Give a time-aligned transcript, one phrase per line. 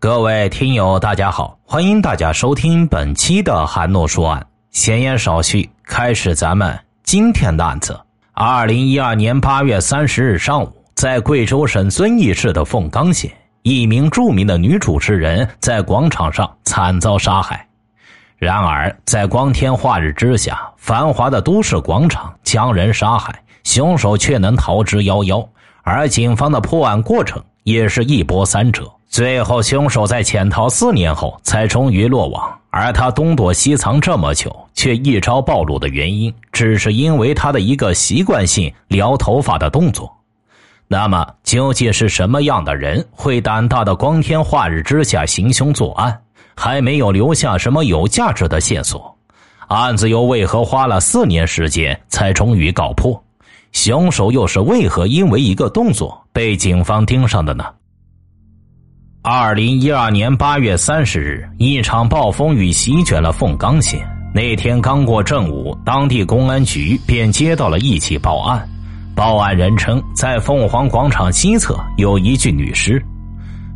[0.00, 4.46] 各位听友，大家好，欢迎大家收听本期的韩诺说案。
[4.70, 8.00] 闲言少叙，开始咱们今天的案子。
[8.32, 17.68] 二零一二年八月三十日上午，在贵州省遵义市的凤冈县，一名著名的女主持人在广场上惨遭杀害。
[18.38, 25.46] 然而，在光天化日之下，繁华的都市广场将人杀害，凶手却能逃之夭夭。
[25.82, 28.90] 而警方的破案过程也是一波三折。
[29.10, 32.48] 最后，凶手在潜逃四年后才终于落网。
[32.70, 40.08] 而他东躲西藏这么久，却一朝暴露的原因，只是因为他的一个习惯性撩头发的动作。
[40.86, 46.16] 那么，究竟是什么样的人会胆大的光天化日之下行凶作案？
[46.54, 49.12] 还没有留下什么有价值的线索，
[49.66, 53.20] 案子又为何花了四年时间才终于告破？
[53.72, 57.64] 凶手又是为何因为一个动作被警方盯上的呢？
[59.22, 64.00] 二零一二年八月三十日，一场暴风雨席卷了凤冈县。
[64.34, 68.66] 那天刚过正午，当地公安局便接到了一起报案。
[69.14, 73.04] 报案人称，在凤凰广场西侧有一具女尸。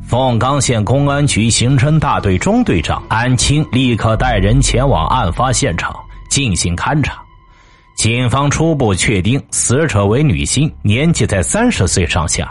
[0.02, 5.94] 凤冈县公安局刑侦大队中队长安青立刻带人前往案发现场
[6.30, 7.22] 进行勘查。
[7.98, 12.50] 警方初步确定死者为女性，年纪在三十岁上下。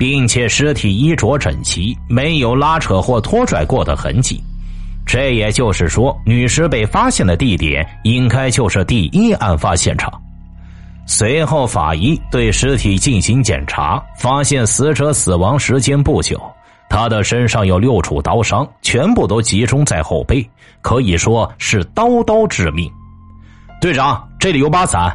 [0.00, 4.42] 并且尸体衣着整齐，没有拉扯或拖拽过的痕迹。
[5.04, 10.10] 这也就是说，女尸被发现的地点应该就是第一案发现场。
[11.04, 16.40] 随后，法医对尸体进行检查，发现死者死亡时间不久。
[16.88, 20.48] 他的身上有六处刀伤，全部都集中在后背，
[20.80, 22.90] 可以说是刀刀致命。
[23.82, 25.14] 队长，这里有把伞。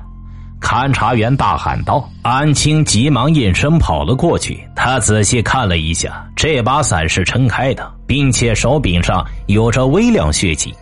[0.61, 4.67] 勘查员大喊道：“安青急忙应声跑了过去。
[4.75, 10.73] 他仔细看了一下，这把伞是撑开的，并且手柄上有着微量血迹。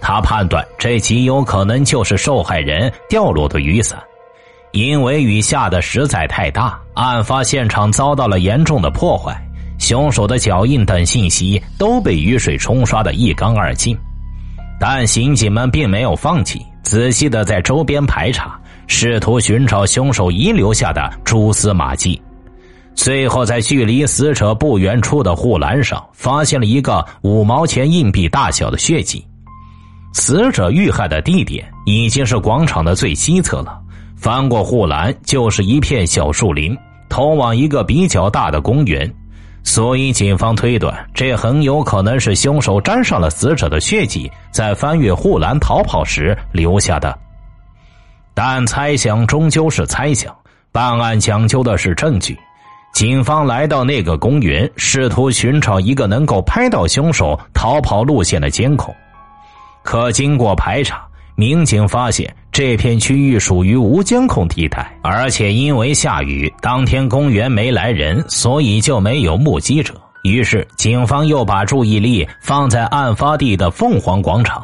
[0.00, 3.98] 他判断这极有可能就是受害人掉落的雨伞，
[4.72, 9.36] 因为雨下的实在太大，案发现场遭到了严重的破坏，
[9.78, 13.96] 凶手的脚印等信息都被雨水冲刷的一干二净。
[14.78, 18.54] 但刑警们并没有放弃，仔细的在周边排查。”
[18.86, 22.20] 试图寻找凶手遗留下的蛛丝马迹，
[22.94, 29.24] 最后在距离死者不远处的护栏上发现了一个五毛钱硬币大小的血迹。
[30.12, 33.80] 死者遇害的地点已经是广场的最西侧了，
[34.14, 36.76] 翻过护栏就是一片小树林，
[37.08, 39.10] 通往一个比较大的公园，
[39.64, 47.16] 所以警方推断这很有可能是凶手沾上了死者的血迹，在翻越护栏逃跑时留下的。
[48.34, 50.34] 但猜想终究是猜想，
[50.72, 52.38] 办案讲究的是证据。
[52.92, 58.94] 警方来到那个公园，试图寻找一个能够拍到凶手逃跑路线的监控。
[59.82, 69.94] 可经过排查，民警发现这片区域属于无监控地带，而且因为下雨，当天公园没来人，所以就没有目击者。
[70.22, 74.62] 于是，警方又把注意力放在案发地的凤凰广场。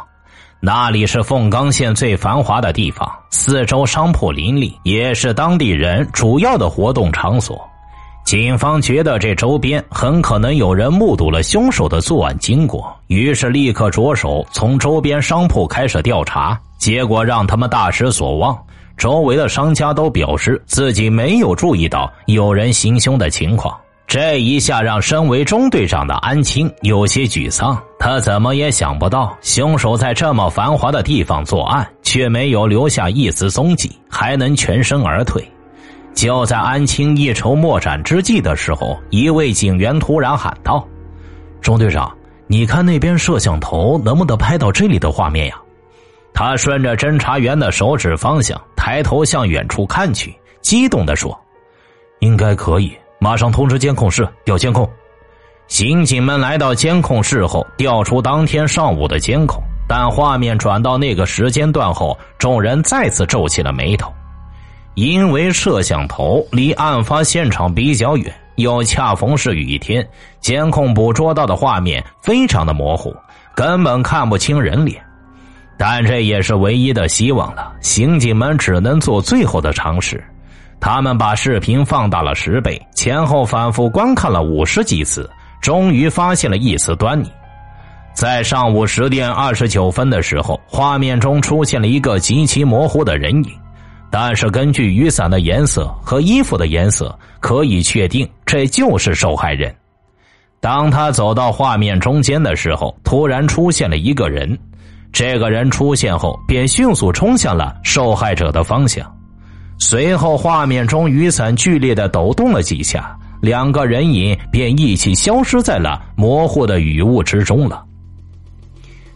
[0.60, 7.67] 那里是凤冈县最繁华的地方，四周商铺林立，也是当地人主要的活动场所。
[8.28, 16.60] 警方觉得这周边很可能有人目睹了凶手的作案经过，于是立刻着手从周边商铺开始调查。
[16.76, 18.54] 结果让他们大失所望，
[18.98, 23.74] 周围的商家都表示自己没有注意到有人行凶的情况。
[24.06, 27.82] 这一下让身为中队长的安青有些沮丧。
[27.98, 35.42] 他怎么也想不到，凶手在这么繁华的地方作案，却没有留下一丝踪迹，还能全身而退。
[36.18, 40.84] 就在安青一筹莫展之际的时候，一位警员突然喊道
[41.62, 42.12] ：“钟队长，
[42.48, 45.54] 你看那边摄像头能不能拍到这里的画面呀？”
[46.34, 51.38] 他顺着侦查员的手指方向，抬头向远处看去，激动的说
[52.18, 54.90] ：“应该可以。”马上通知监控室调监控。
[55.68, 64.12] 刑警们来到监控室后，调出当天上午的监控，但画面转到那个时间段后，众人再次皱起了眉头，
[64.98, 70.04] 因为摄像头离案发现场比较远，又恰逢是雨天，
[70.40, 73.14] 监控捕捉到的画面非常的模糊，
[73.54, 75.00] 根本看不清人脸。
[75.78, 80.20] 但这也是唯一的希望了，刑警们只能做最后的尝试。
[80.80, 85.30] 他们把视频放大了十倍，前后反复观看了五十几次，
[85.60, 87.30] 终于发现了一丝端倪。
[88.14, 93.52] 在上午十点二十九分的时候，画面中出现了一个极其模糊的人影，
[94.10, 99.74] 但是根据雨伞的颜色和衣服的颜色，可以确定这就是受害人。
[100.60, 104.58] 当他走到画面中间的时候，突然出现了一个人。
[105.12, 109.10] 这个人出现后，便迅速冲向了受害者的方向。
[109.78, 117.84] 随后，画面中雨伞剧烈的抖动了几下，两个人影便一起消失在了模糊的雨雾之中了。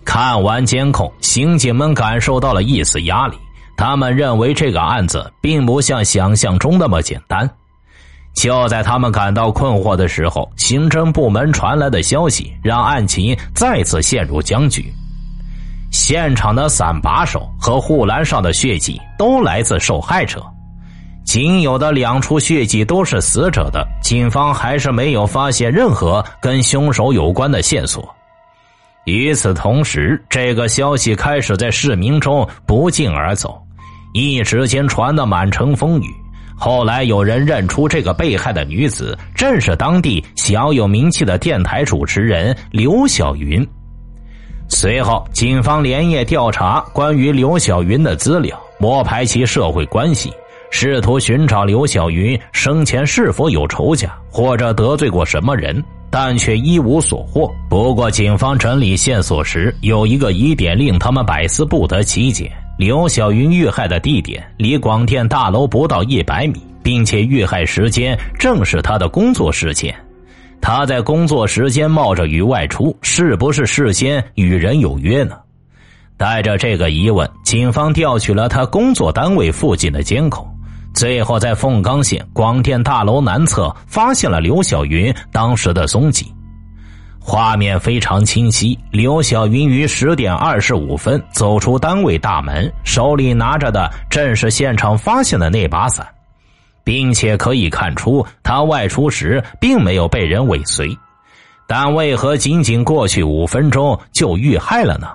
[0.05, 3.37] 看完监控，刑警们感受到了一丝压力。
[3.83, 7.51] 他们认为这个案子并不像想象中那么简单。
[8.33, 14.85] 就在他们感到困惑的时候，刑侦部门传来的消息让案情再次陷入僵局。
[15.91, 20.41] 现场的伞把手和护栏上的血迹都来自受害者，
[21.25, 23.85] 仅有的两处血迹都是死者的。
[24.01, 28.09] 警方还是没有发现任何跟凶手有关的线索。
[29.07, 33.61] 与此同时，这个消息开始在市民中不胫而走，
[34.13, 36.15] 一时间传得满城风雨。
[36.55, 43.67] 后来有人认出这个被害的女子正是当地小有名气的电台主持人刘晓云。
[44.69, 50.33] 随后，警方连夜调查关于刘晓云的资料，摸排其社会关系，
[50.71, 57.53] 试图寻找刘晓云生前是否有仇家或者得罪过什么人，但却一无所获。
[57.69, 69.95] 不过，警方整理线索时，有一个疑点令他们百思不得其解：刘晓云遇害的地点离广电大楼不到一百米，并且遇害时间正是他的工作时间。
[70.61, 75.37] 他在工作时间冒着雨外出，是不是事先与人有约呢？
[76.17, 80.49] 带着这个疑问，警方调取了他工作单位附近的监控，
[80.95, 86.33] 最后在凤冈县广电大楼南侧发现了刘晓云当时的踪迹。
[87.25, 96.07] 画面非常清晰，刘晓云于十点二十五分走出单位大门，手里拿着的正是现场发现的那把伞。
[96.85, 100.91] 并且可以看出，他外出时并没有被人尾随，
[101.67, 105.07] 但为何仅仅过去五分钟就遇害了呢？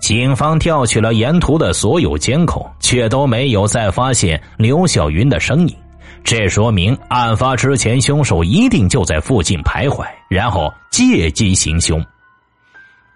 [0.00, 5.76] 警方调取了沿途的所有监控，却都没有再发现刘小云的身影，
[6.24, 12.04] 这说明案发之前凶手一定就在附近徘徊，然后借机行凶。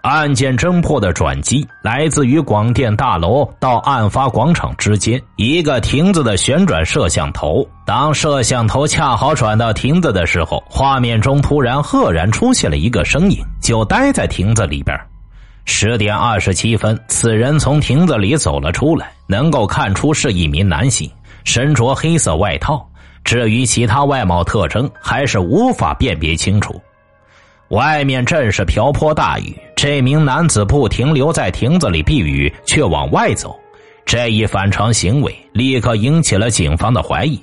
[0.03, 7.67] 案件侦破的转机来自于广电大楼到案发广场之间一个亭子的旋转摄像头。
[7.85, 14.97] 当摄像头恰好转到亭子的时候，画面中突然赫然出现了一个身影，就待在亭子里边。
[15.65, 21.11] 十点二十七分，此人从亭子里走了出来，能够看出是一名男性，
[21.47, 22.87] 身着黑色外套。
[23.25, 26.79] 至于其他外貌特征，还是无法辨别清楚。
[27.71, 33.59] 外面正是瓢泼大雨，这名男子不停留在亭子里避雨，却往外走，
[34.05, 37.41] 这一反常行为立刻引起了警方的怀疑。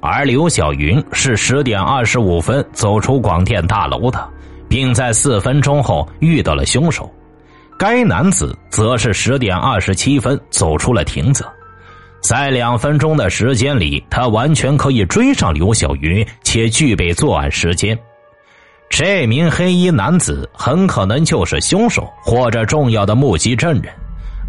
[0.00, 4.28] 而刘小云是十点二十五分走出广电大楼的，
[4.68, 7.10] 并在四分钟后遇到了凶手。
[7.78, 11.46] 该男子则是十点二十七分走出了亭子，
[12.26, 17.96] 在两分钟的时间里，他完全可以追上刘小云，且具备作案时间。
[18.90, 23.94] 这名黑衣男子很可能就是凶手或者重要的目击证人，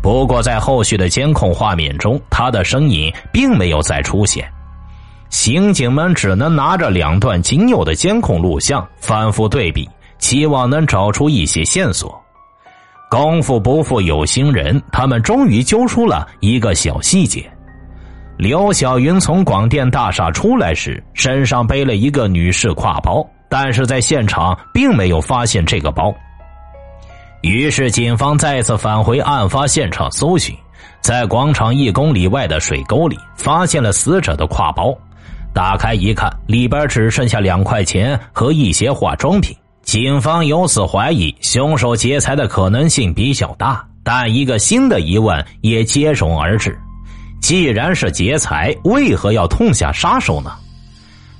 [0.01, 4.51] 不过在后续的监控画面中，他的身影并没有再出现。
[5.29, 9.87] 刑警们只能拿着两段仅有的监控录像反复对比，
[10.17, 12.19] 期望能找出一些线索。
[13.07, 17.47] 功夫不负有心人，他们终于揪出了一个小细节：
[18.37, 23.27] 刘小云从广电大厦出来时，身上背了一个女士挎包。
[23.49, 26.13] 但是在现场并没有发现这个包，
[27.41, 30.53] 于是警方再次返回案发现场搜寻，
[30.99, 34.93] 在广场一公里外的水沟里发现了死者的挎包，
[35.53, 39.55] 打开一看，里边只剩下两块钱和一些化妆品。
[39.81, 46.77] 警方由此怀疑凶手劫财的可能性比较大，但一个新的疑问也接踵而至：
[47.41, 50.51] 既然是劫财，为何要痛下杀手呢？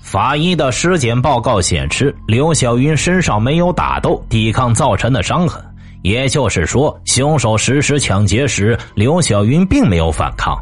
[0.02, 5.62] 法医的尸检报告显示，刘小云身上没有打斗、抵抗造成的伤痕，
[6.02, 10.58] 也就是说，凶手实施抢劫时，刘小云并没有反抗。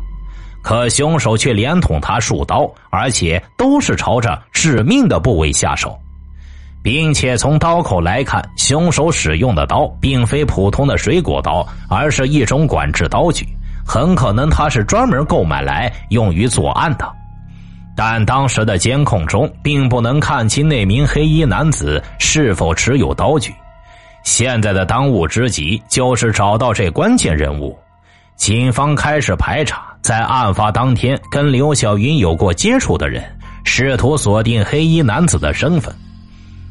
[0.63, 5.95] 可凶手却连捅他数刀，而且都是朝着致命的部位下手，
[6.81, 13.47] 并且从刀口来看，凶手使用的刀并非普通的水果刀，而是一种管制刀具，
[13.85, 17.09] 很可能他是专门购买来用于作案的。
[17.95, 23.53] 但当时的监控中并不能看清那名黑衣男子是否持有刀具。
[24.23, 27.77] 现在的当务之急就是找到这关键人物。
[28.35, 33.23] 警方开始排查在案发当天跟刘小云有过接触的人，
[33.63, 35.95] 试图锁定黑衣男子的身份。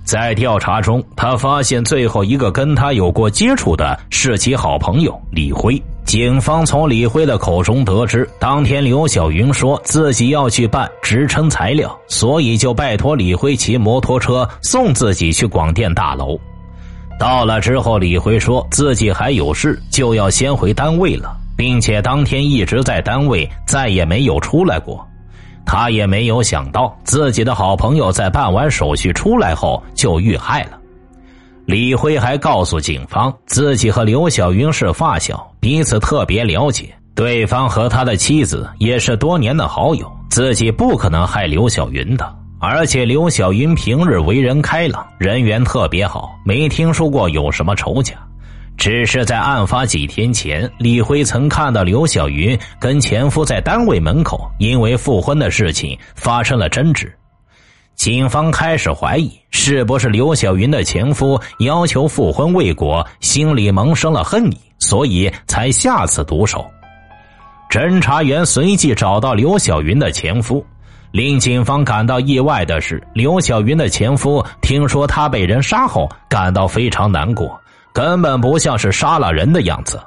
[0.05, 5.83] 在调查中，他发现最后一个跟他有过接触的是其好朋友李辉。
[6.05, 16.39] 警方从李辉的口中得知，当天刘小云说自己要去办职称材料，所以就拜托李辉骑摩托车送自己去广电大楼。
[17.19, 25.05] 到了之后，李辉说自己还有事，就要先回单位了，并且当天一直在单位，再也没有出来过。
[25.67, 30.79] 他也没有想到，自己的好朋友在办完手续出来后就遇害了。
[31.65, 42.37] 李辉还告诉警方，自己和刘小云是发小，彼此特别了解，对方和他的妻子也是多年的好友，自己不可能害刘小云的。
[42.61, 48.13] 而且刘小云平日为人开朗，人缘特别好，没听说过有什么仇家。
[48.77, 57.11] 只是在案发几天前，李辉曾看到刘小云跟前夫在单位门口因为复婚的事情发生了争执。
[57.95, 66.65] 警方开始怀疑是不是刘小云的前夫要求复婚未果，心里萌生了恨意，所以才下此毒手。
[67.71, 70.65] 侦查员随即找到刘小云的前夫，
[71.11, 77.61] 令警方感到意外的是，刘小云的前夫听说她被人杀后，感到非常难过。
[77.93, 80.01] 根本不像是杀了人的样子。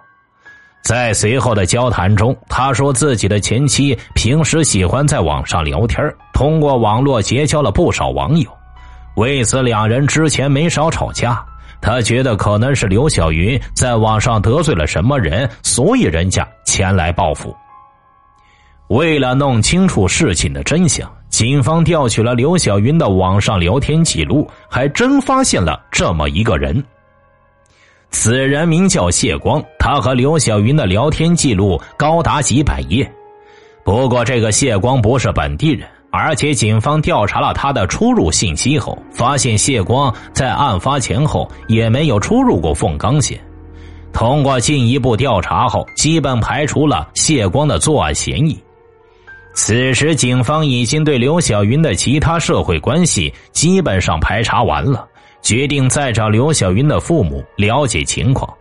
[0.84, 6.02] 在随后的交谈中，他说自己的前妻平时喜欢在网上聊天，
[6.34, 8.50] 通过网络结交了不少网友。
[9.16, 11.44] 为此，两人之前没少吵架。
[11.82, 17.56] 他觉得可能是刘小云在网上得罪了什么人，所以人家前来报复。
[18.90, 26.84] 为了弄清楚事情的真相，警方调取了刘小云的网上聊天记录，还真发现了这么一个人。
[28.10, 33.10] 此人名叫谢光，他和刘小云的聊天记录高达几百页。
[33.84, 35.88] 不过，这个谢光不是本地人，
[36.18, 43.40] 而且警方调查了他的出入信息后，发现谢光在案发前后也没有出入过凤冈县。
[44.12, 48.58] 通过进一步调查后，基本排除了谢光的作案嫌疑。
[49.54, 55.08] 此时，警方已经对刘小云的其他社会关系基本上排查完了。
[55.44, 58.52] 决定再找刘小云的父母了解情况。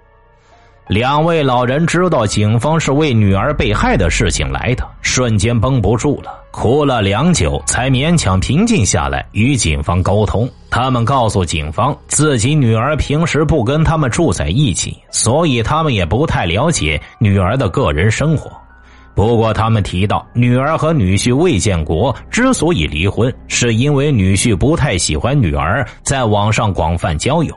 [0.86, 10.48] 两位老人知道警方是为女儿被害的事情来的，瞬间绷不住了，哭了良久，才勉强平静下来，与警方沟通。
[10.70, 18.50] 他们告诉警方，自己女儿平时不跟他们住在一起，所以他们也不太了解女儿的个人生活。
[19.14, 27.54] 不过，他们提到，女儿和女婿魏建国之所以离婚，是因为女婿不太喜欢女儿在网上广泛交友，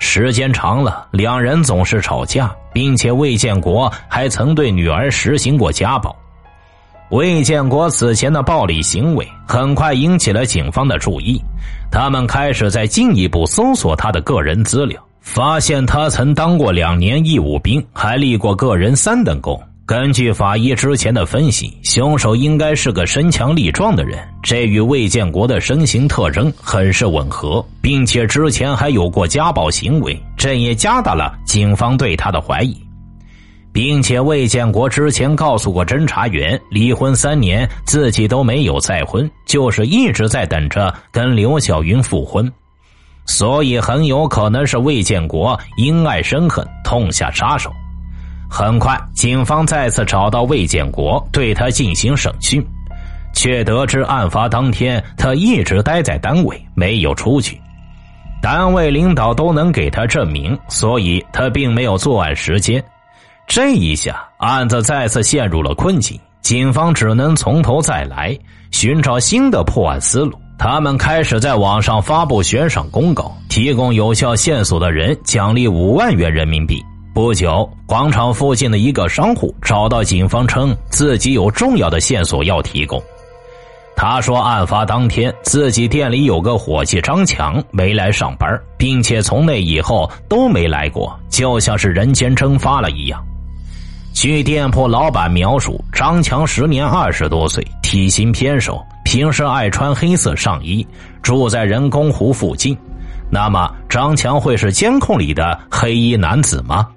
[0.00, 6.14] 时间长了，两人总是吵架，并且魏建国还曾对女儿实行过家暴。
[7.10, 11.40] 魏建国此前的暴力行为很快引起了警方的注意，
[11.90, 19.58] 他们开始在进一步搜索他的个人资料，发现他曾当过两年义务兵，还立过个人三等功。
[19.86, 32.76] 根据法医之前的分析，凶手应该是个身强力壮的人，这与魏建国的身形特征很是吻合，并且之前还有过家暴行为，这也加大了警方对他的怀疑。
[33.72, 42.50] 并且魏建国之前告诉过侦查员，离婚三年自己都没有再婚，就是一直在等着跟刘小云复婚，
[43.26, 47.70] 所以很有可能是魏建国因爱生恨，痛下杀手。
[48.50, 52.66] 很快，警方再次找到魏建国，对他进行审讯，
[53.34, 57.60] 却得知案发当天他一直待在单位，没有出去。
[58.40, 62.82] 单位领导都能给他证明，所以他并没有作案时间。
[63.48, 68.38] 这一下，案子再次陷入了困境，警方只能从头再来，
[68.70, 70.38] 寻找新的破案思路。
[70.58, 76.78] 他们开始在网上发布悬赏公告，提供有效线索的人奖励五万元人民币。
[77.14, 83.02] 不久，广场附近的一个商户找到警方，称自己有重要的线索要提供。
[83.96, 93.24] 他说，案发当天自己店里有个伙计张强没来上班，并且从那以后都没来过，就像是人间蒸发了一样。
[94.20, 100.84] 据店铺老板描述，张强时年二十多岁，体型偏瘦，平时爱穿黑色上衣，
[101.22, 102.76] 住在人工湖附近。
[103.30, 106.88] 那么，张强会是监控里的黑衣男子吗？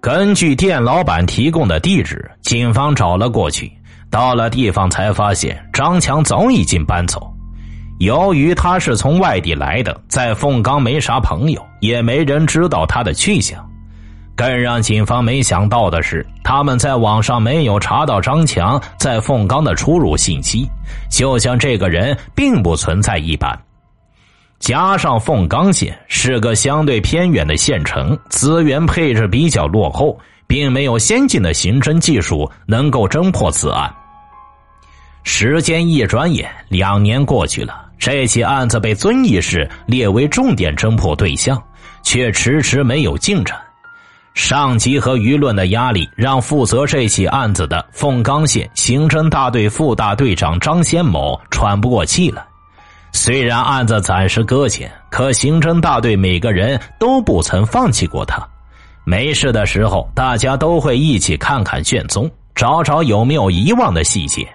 [0.00, 3.70] 根据店老板提供的地址，警方找了过去。
[4.10, 7.32] 到了地方，才发现张强早已经搬走。
[8.00, 13.64] 由于他是从外地来的，在凤冈没啥朋友，也没人知道他的去向。
[14.36, 20.68] 更让警方没想到的是，他们在网上没有查到张强在凤冈的出入信息，
[21.08, 23.56] 就像这个人并不存在一般。
[24.58, 33.92] 加上凤冈县是个相对偏远的县城，资源配置比较落后，并没有先进的刑侦技术能够侦破此案。
[35.22, 41.62] 时间一转眼，两年过去了，这起案子被遵义市列为重点侦破对象，
[42.02, 43.56] 却迟迟没有进展。
[44.34, 52.44] 上级和舆论的压力让负责这起案子的凤冈县刑侦大队副大队长张先某喘不过气了。
[53.12, 58.44] 虽然案子暂时搁浅，可刑侦大队每个人都不曾放弃过他。
[59.04, 64.46] 没事的时候，大家都会一起看看卷宗，找找有没有遗忘的细节。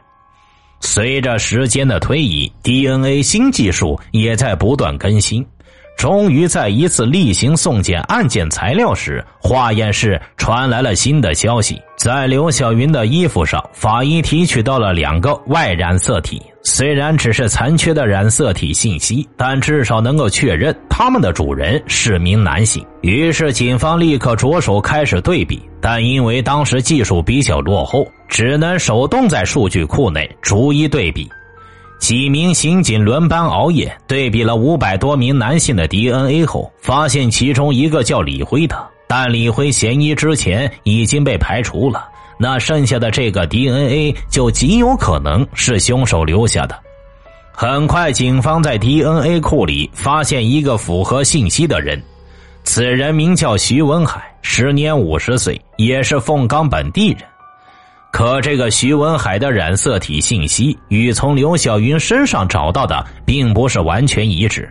[0.81, 5.45] 随着时间的推移，DNA 新技术也在不断更新。
[5.99, 16.41] 终于在一次例行送检案件材料时，化验室传来了新的消息：在刘小云的衣服上，法医提取到了两个外染色体。
[16.63, 22.81] 虽然只是残缺的染色体信息，但至少能够确认他们的主人是名男性。
[23.01, 31.29] 于是，警方立刻着手开始对比，但因为当时技术比较落后，只能手动在数据库内逐一对比。
[31.99, 38.75] 几名刑警轮班熬夜，对比了五百多名男性的 DNA 后，发现其中一个叫李辉的，
[39.05, 42.07] 但李辉嫌疑之前已经被排除了。
[42.39, 46.79] 那剩下的这个 DNA 就极有可能是凶手留下的。
[47.51, 52.01] 很快，警方在 DNA 库里发现一个符合信息的人，
[52.63, 57.19] 此人名叫徐文海，时年五十岁，也是凤冈本地人。
[58.11, 64.69] 可这个徐文海的染色体信息与从刘小云身上找到的并不是完全一致，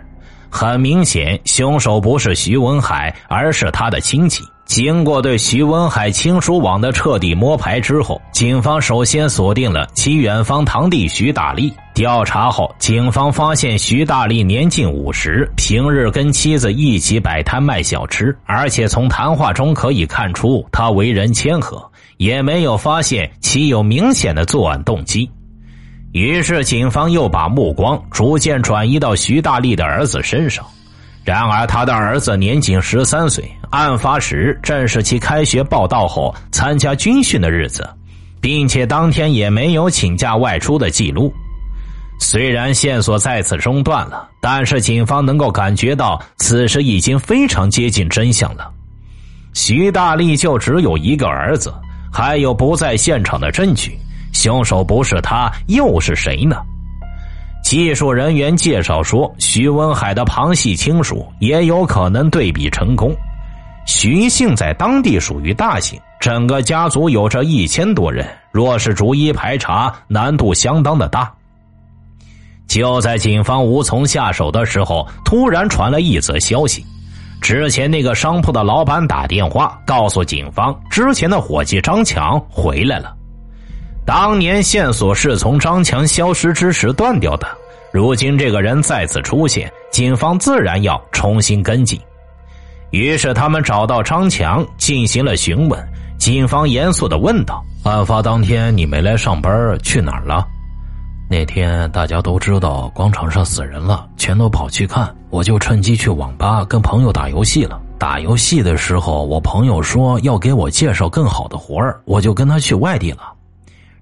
[0.50, 4.44] 很明显，凶手不是徐文海，而是他的亲戚。
[4.66, 11.72] 经过对徐文海亲属网的彻底摸排之后，警方首先锁定了其远方堂弟徐大力。
[11.94, 21.87] 调查后，警方发现徐大力年近五十，平日跟妻子一起摆摊卖小吃，而且从谈话中可以看出他为人谦和。
[22.18, 25.30] 也没有发现其有明显的作案动机，
[26.12, 30.66] 于是警方又把目光逐渐转移到徐大力的儿子身上。
[31.24, 37.88] 然而，他的儿子年仅十三岁，案发时正是其开学报到后参加军训的日子，
[38.40, 41.32] 并且当天也没有请假外出的记录。
[42.18, 48.68] 虽然线索再次中断了，但是警方能够感觉到此时已经非常接近真相了。
[49.52, 51.72] 徐大力就只有一个儿子。
[52.12, 53.98] 还有不在现场的证据，
[54.32, 56.56] 凶手不是他又是谁呢？
[57.64, 63.14] 技术人员介绍说，徐文海的旁系亲属也有可能对比成功。
[63.86, 71.30] 徐姓在当地属于大姓，整个家族有着一千多人，若是逐一排查，难度相当的大。
[72.66, 76.84] 就在警方无从下手的时候，突然传来一则消息。
[77.40, 83.14] 之前那个商铺的老板打电话告诉警方，之前的伙计张强回来了。
[84.04, 87.46] 当年线索是从张强消失之时断掉的，
[87.92, 91.98] 如今这个人再次出现，警方自然要重新跟进。
[92.90, 95.88] 于是他们找到张强进行了询问。
[96.18, 100.44] 警方严肃的问道：“案发当天你没来上班，去哪儿了？”
[101.30, 107.78] 那天大家都知道广场上死人了，全都跑去看，我就趁机去网吧跟朋友打游戏了。
[107.98, 113.34] 打游戏的时候，我朋友说要给我介绍更好的活儿，我就跟他去外地了。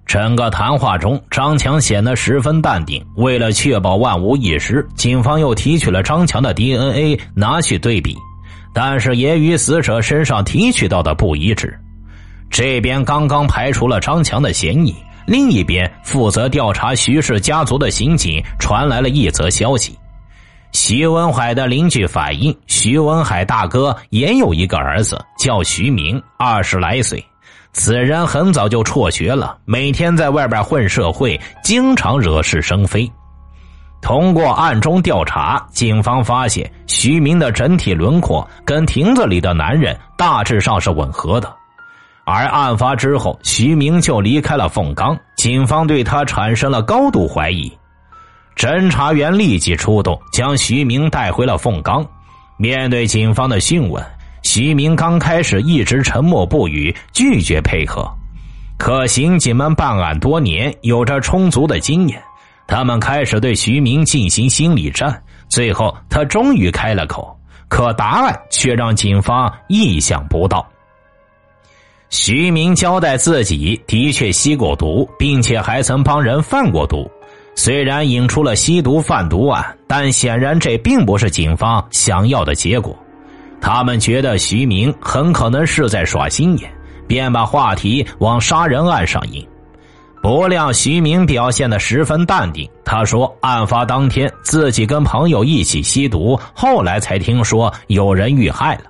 [0.05, 3.05] 整个谈话中，张强显得十分淡定。
[3.17, 8.15] 为了确保万无一失，警方又提取了张强的 DNA 拿去对比，
[8.73, 11.77] 但是也与死者身上提取到的不一致。
[12.49, 14.95] 这边刚刚排除了张强的嫌疑。
[15.27, 19.99] 另一边，负责调查徐氏家族的刑警传来了一则消息：
[20.71, 27.21] 徐文海的邻居反映，徐文海大哥也有一个儿子，叫徐明，二十来岁。
[27.73, 33.11] 此人很早就辍学了，每天在外边混社会，经常惹是生非。
[34.01, 41.53] 通过暗中调查，警方发现徐明的整体轮廓跟亭子里的男人大致上是吻合的。
[42.29, 47.71] 而案发之后，徐明就离开了凤冈，警方对他产生了高度怀疑。
[48.53, 52.05] 侦查员立即出动，将徐明带回了凤冈。
[52.57, 54.03] 面对警方的讯问，
[54.43, 58.05] 徐明刚开始一直沉默不语，拒绝配合。
[58.77, 62.21] 可刑警们办案多年，有着充足的经验，
[62.67, 65.23] 他们开始对徐明进行心理战。
[65.47, 67.33] 最后，他终于开了口，
[67.69, 70.67] 可答案却让警方意想不到。
[72.09, 77.09] 徐明交代自己的确吸过毒，并且还曾帮人贩过毒。
[77.55, 82.95] 虽然引出了吸毒贩毒案，但显然这并不是警方想要的结果。
[83.59, 86.71] 他们觉得徐明很可能是在耍心眼，
[87.07, 89.45] 便把话题往杀人案上引。
[90.21, 98.83] 不料徐明表现的十分淡定，他说：“案发当天自己跟朋友一起吸毒，后来才听说有人遇害了。”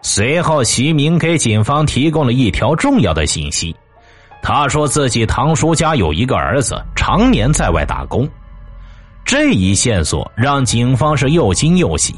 [0.00, 3.74] 随后，徐明给警方提供了一条重要的信息。
[4.40, 8.26] 他说自己堂叔家有一个儿子，常年在外打工。
[9.24, 12.14] 这一线索让警方是又惊又喜，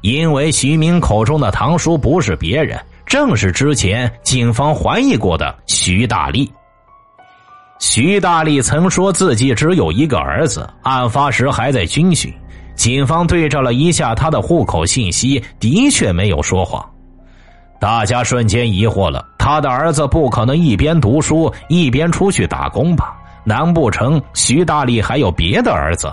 [0.00, 6.50] 因为徐明口中的堂叔不是别人，正是之前警方怀疑过的徐大力。
[7.78, 12.32] 徐大力曾说自己只有一个儿子，案发时还在军训。
[12.74, 16.88] 警方对照了一下他的户口信息，的确没有说谎。
[17.78, 23.14] 大家瞬间疑惑了：他的儿子不可能一边读书一边出去打工吧？
[23.44, 26.12] 难不成徐大力还有别的儿子？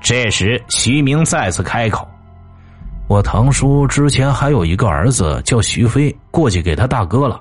[0.00, 2.06] 这时，徐明再次开口
[3.08, 7.40] ：“我堂叔之前还有一个儿子叫徐飞，过去给他大哥了。”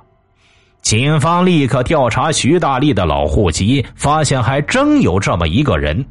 [0.81, 6.03] 警方立刻调查徐大力的老户籍，发现还真有这么一个人。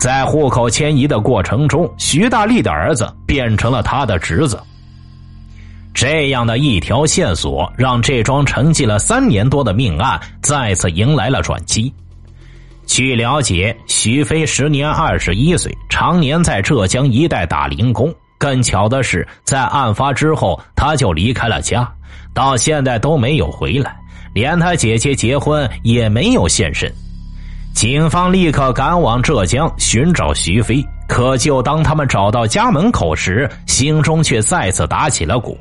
[0.00, 4.58] 在户口迁移的过程中，徐大力的儿子变成了他的侄子。
[6.00, 11.92] 这样的一条线索，让这桩沉寂了三年多的命案再次迎来了转机。
[12.86, 18.14] 据了解，徐飞时年二十一岁，常年在浙江一带打零工。
[18.38, 21.92] 更巧的是，在案发之后，他就离开了家，
[22.32, 23.96] 到现在都没有回来，
[24.32, 26.88] 连他姐姐结婚也没有现身。
[27.74, 35.58] 警方立刻赶往浙江寻找徐飞，可就当他们找到家门口时，心中却再次打起了鼓。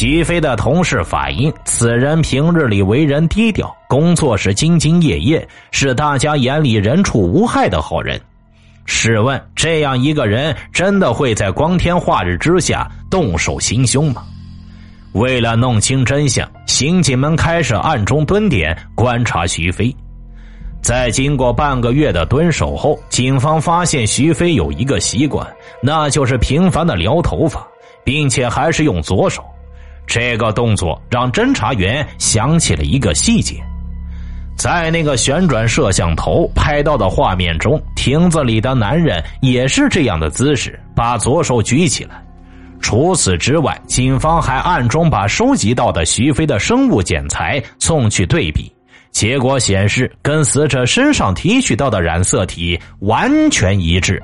[0.00, 8.20] 徐飞的同事反映，此人平日里为人低调，工作时兢兢业业，是大家眼里人畜无害的好人。
[8.86, 14.22] 试问，这样一个人真的会在光天化日之下动手行凶吗？
[15.14, 19.92] 为了弄清真相，刑警们开始暗中蹲点观察徐飞。
[20.80, 25.44] 在经过半个月的蹲守后，警方发现徐飞有一个习惯，
[25.82, 27.66] 那就是频繁的撩头发，
[28.04, 29.42] 并且还是用左手。
[30.08, 33.62] 这个动作让侦查员想起了一个细节，
[34.56, 42.20] 在那个旋转摄像头拍到的画面中，亭子里的男人也是这样的姿势，把左手举起来。
[42.80, 48.72] 除此之外，警方还暗中把收集到的徐飞的生物检材送去对比，
[49.10, 54.22] 结果显示跟死者身上提取到的染色体完全一致。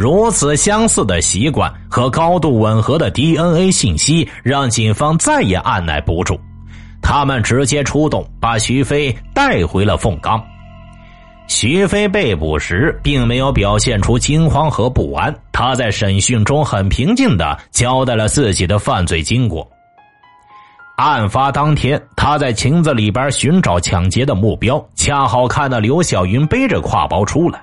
[0.00, 6.40] 如此相似的习惯和高度吻合的 DNA 信息，让警方再也按耐不住，
[7.02, 10.42] 他们直接出动，把徐飞带回了凤冈。
[11.48, 19.68] 徐飞被捕时，并没有表现出惊慌和不安，他在审讯中很平静的交代了自己的犯罪经过。
[20.96, 27.60] 案发当天，他在亭子里边寻找抢劫的目标，恰好看到刘小云背着挎包出来。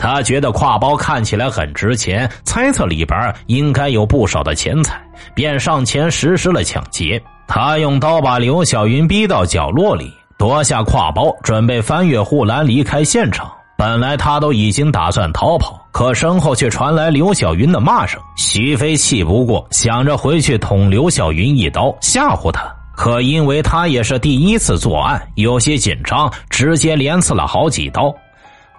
[0.00, 4.98] 他觉得挎包看起来很值钱，猜测里边应该有不少的钱财，
[5.34, 7.22] 便上前实施了抢劫。
[7.46, 13.52] 他用刀把刘小云逼到角落里，夺下挎包，准备翻越护栏离开现场。
[13.76, 18.18] 本来他都已经打算逃跑，可身后却传来刘小云的骂声。
[18.38, 22.62] 徐飞气不过，想着回去捅刘小云一刀吓唬他，
[22.96, 28.14] 可因为他也是第一次作案，有些紧张，直接连刺了好几刀。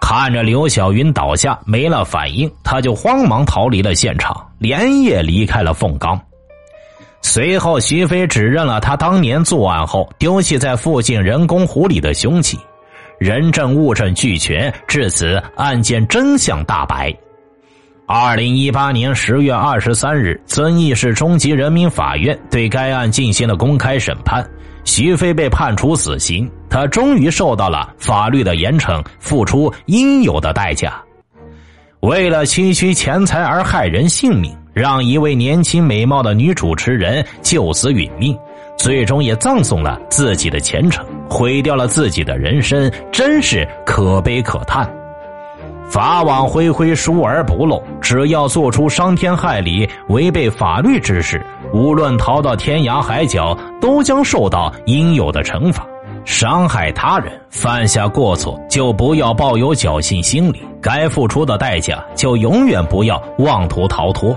[0.04, 6.20] 看着刘小云倒下没了反应，他就慌忙逃离了现场，连夜离开了凤冈。
[7.22, 12.58] 随后，徐飞指认了他当年作案后丢弃在附近人工湖里的凶器，
[13.18, 17.14] 人证物证俱全，至此案件真相大白。
[18.04, 24.44] 二零一八年十月二十三日，遵义市中级人民法院对该案进行了公开审判。
[24.84, 30.94] 徐飞被判处死刑，他终于受到了法律的严惩，付出应有的代价。
[32.00, 38.34] 为了区区钱财而害人性命，让一位年轻美貌的女主持人就此殒命，
[38.78, 44.90] 最终也葬送了自己的前程，毁掉了自己的人生，真是可悲可叹。
[45.90, 47.82] 法网恢恢，疏而不漏。
[48.00, 55.86] 只要做出伤天害理、违背法律之事，无论逃到天涯海角，都将受到应有的惩罚。
[56.24, 60.62] 伤害他人，犯下过错，就不要抱有侥幸心理。
[60.80, 64.36] 该付出的代价，就永远不要妄图逃脱。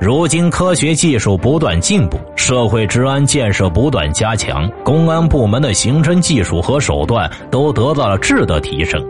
[0.00, 9.00] 如今科学技术不断进步，社会治安建设不断加强，公安部门的刑侦技术和手段都得到了质的提升。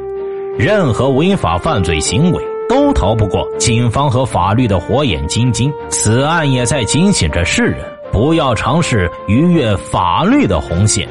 [0.59, 5.73] 任何违法犯罪行为都逃不过警方和法律的火眼金睛。
[5.89, 7.79] 此案也在警醒着世人，
[8.13, 11.09] 不要尝试逾越法律的红线。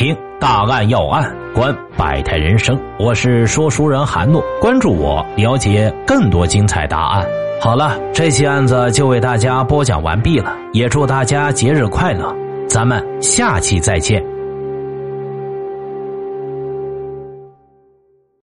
[0.00, 2.80] 听大案要案，观百态人生。
[2.98, 7.26] 我是说书人韩诺，关注我，了解更多精彩答案。
[7.60, 12.34] 好了，这期案子就为大家播讲完毕了，也祝大家节日快乐，
[12.66, 14.24] 咱们下期再见。